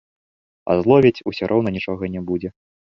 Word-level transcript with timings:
А 0.69 0.79
зловяць, 0.81 1.21
усё 1.33 1.43
роўна 1.53 1.69
нічога 1.81 2.03
не 2.17 2.21
будзе. 2.33 2.49